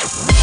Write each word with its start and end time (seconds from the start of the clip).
Motherfuckers. 0.00 0.39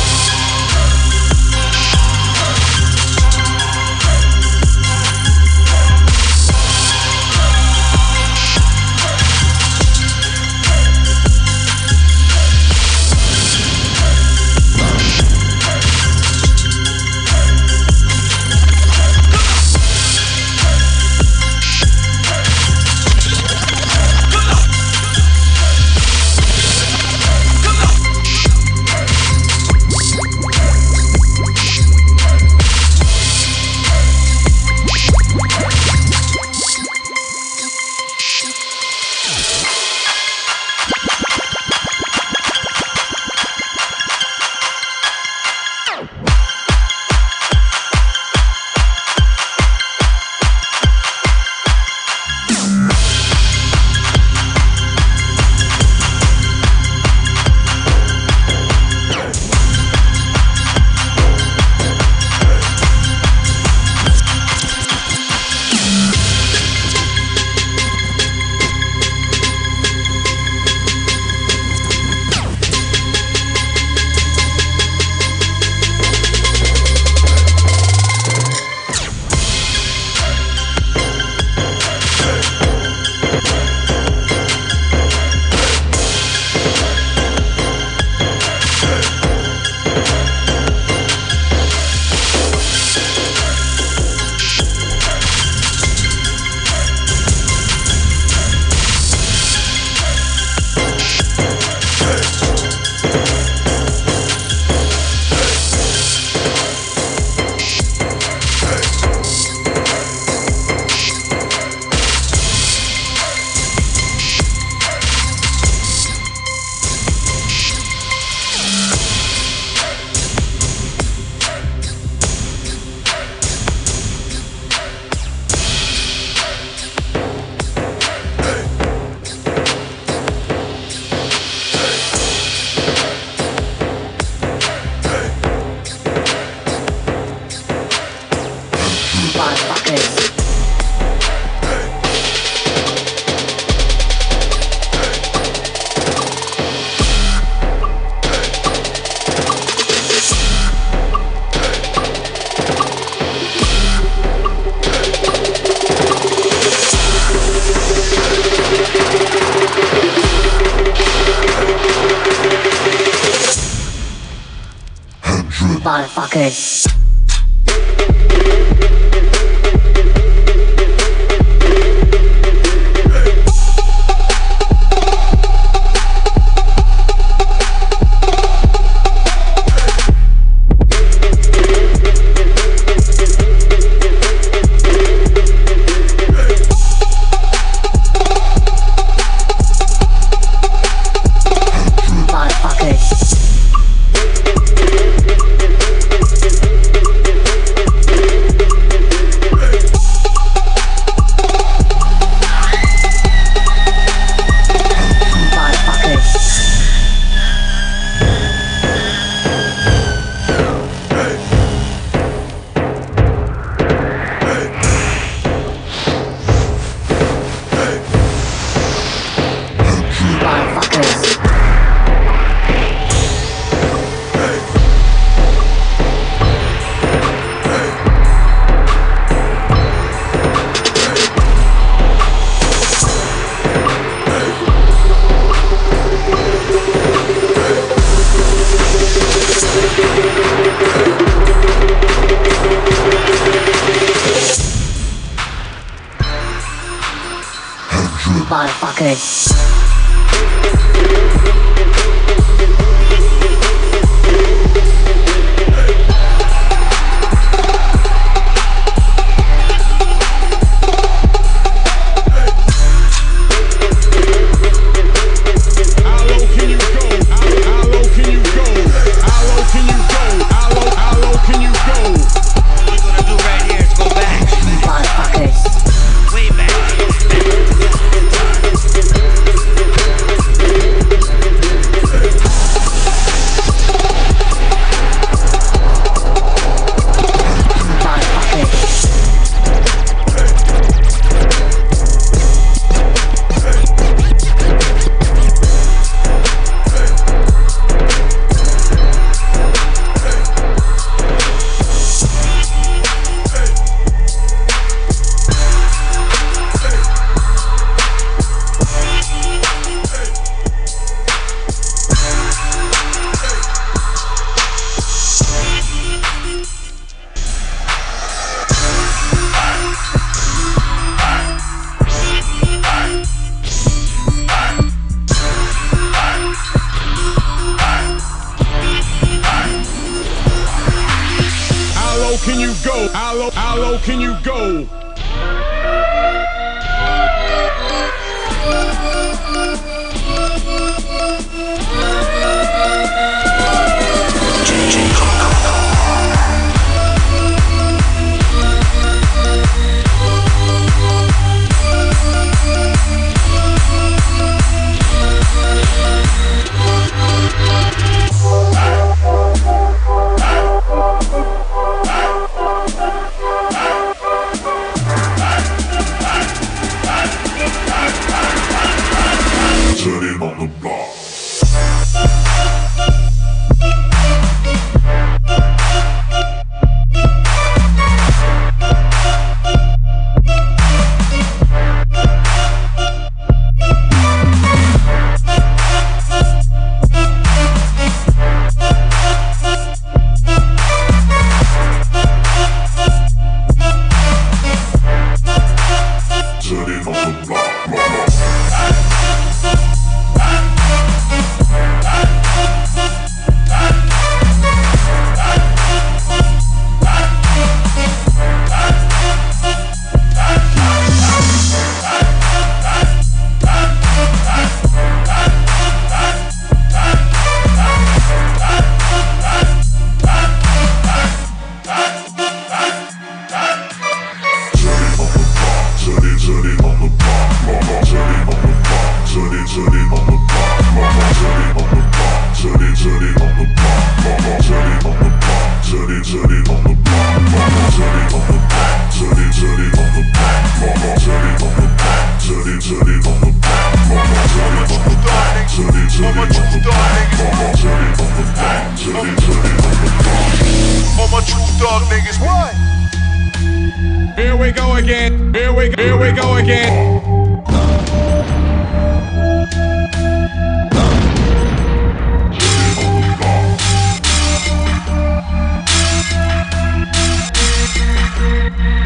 Here 455.68 455.76
we 455.76 455.90
go, 455.90 456.02
here 456.02 456.18
we 456.18 456.32
go 456.32 456.56
again. 456.56 457.20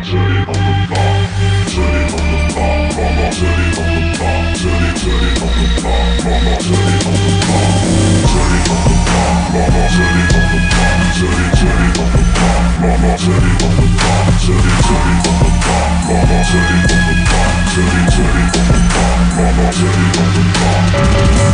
City 0.04 0.38
of 11.90 12.12
the 12.12 12.22
top, 12.38 12.72
Turn 13.18 13.44
it 13.44 13.62
of 13.62 13.76
the 13.76 13.88
top, 13.98 14.40
city, 14.40 14.60
city 14.62 14.62
of 14.62 15.24
the 15.24 15.40
top. 15.40 15.51
Mama, 16.12 16.44
titty 16.44 16.60
on 16.60 17.04
the 17.08 17.16
top, 17.24 17.72
titty, 17.72 18.04
titty 18.12 18.44
on 18.60 18.68
the 18.68 18.80
top, 18.92 19.32
mama, 19.38 19.72
titty 19.72 20.08
on 20.20 20.34
the 20.36 20.44
top. 20.60 21.51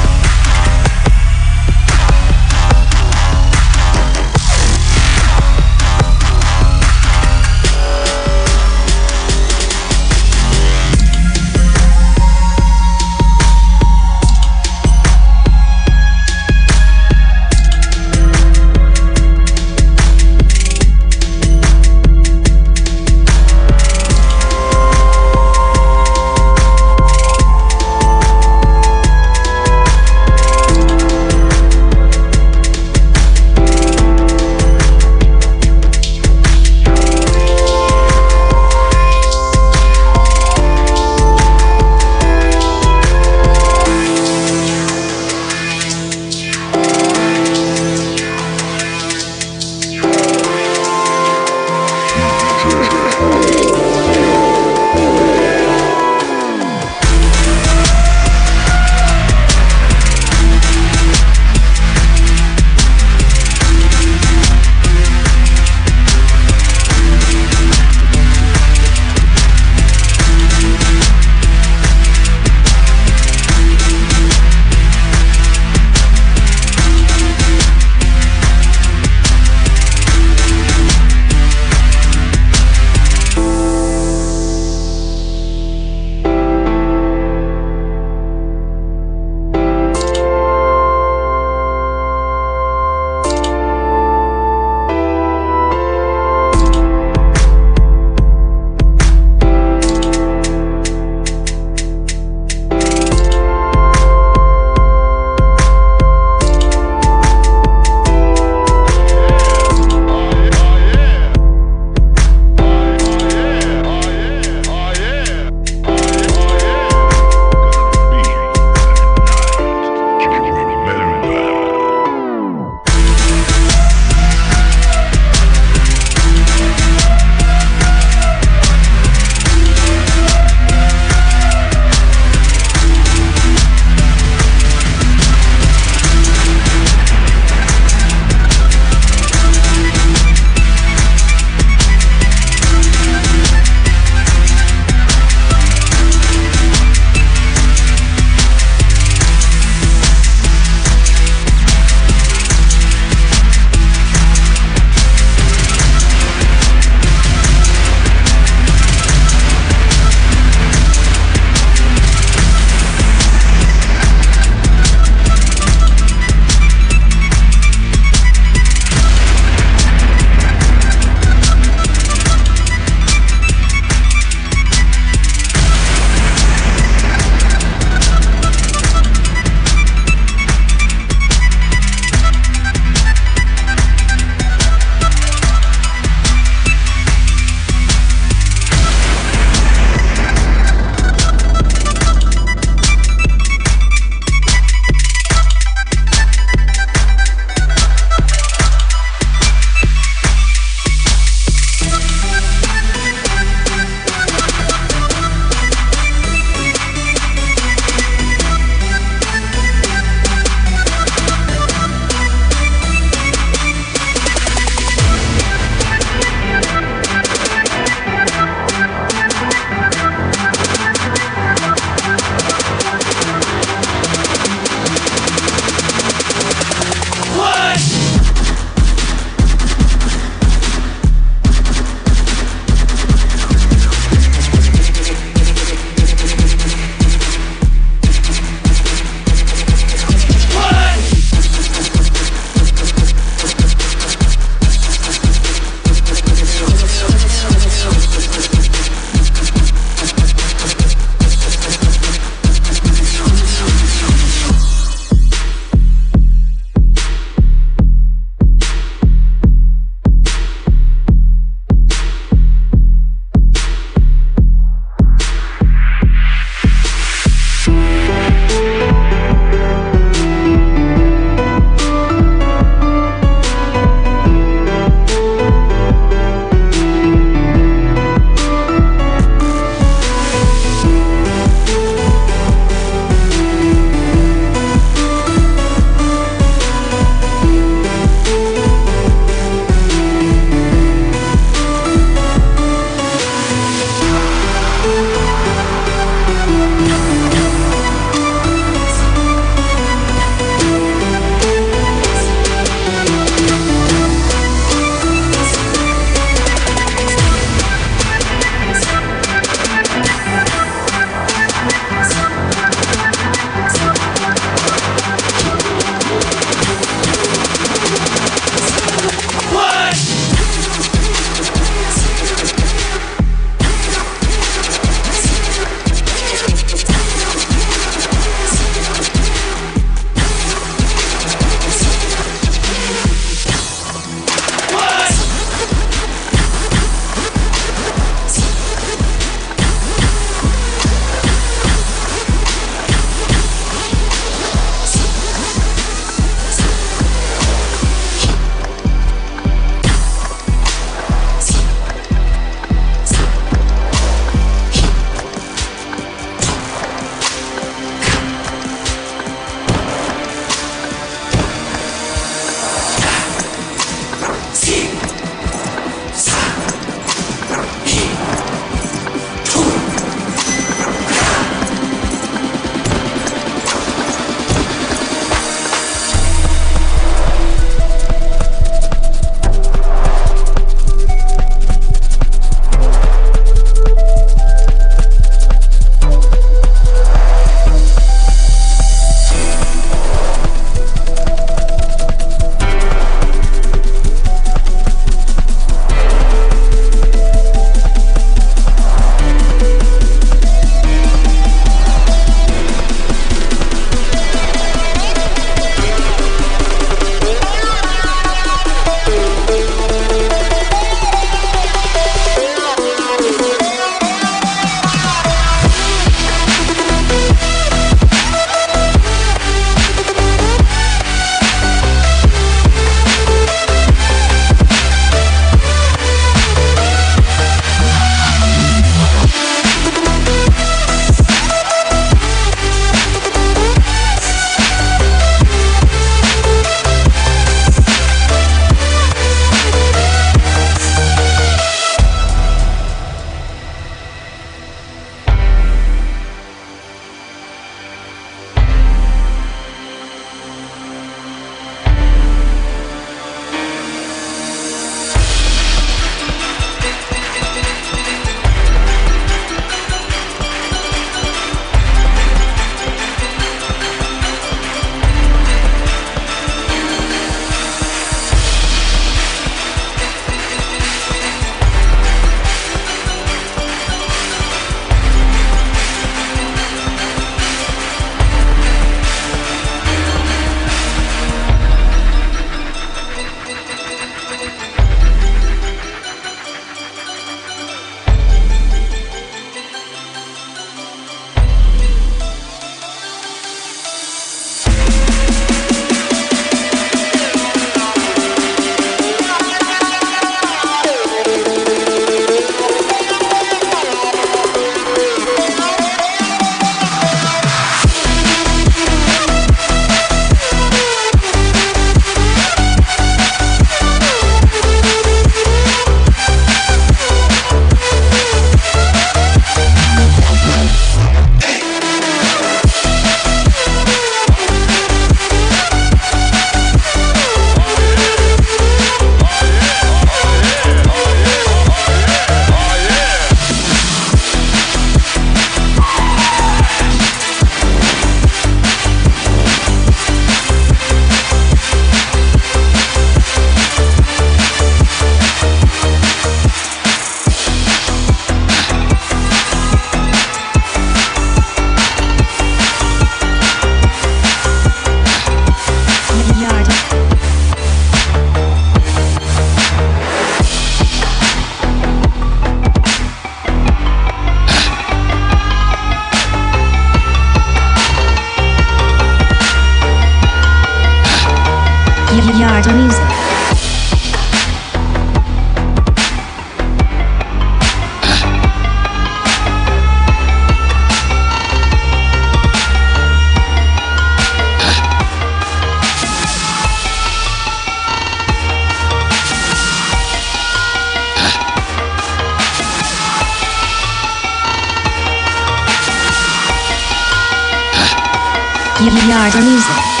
Yard 598.89 599.35
Music. 599.35 600.00